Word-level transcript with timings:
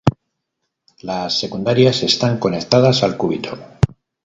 Las 1.03 1.39
secundarias 1.39 2.01
están 2.01 2.39
conectadas 2.39 3.03
al 3.03 3.17
cúbito. 3.17 3.55